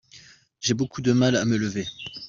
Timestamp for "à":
1.35-1.45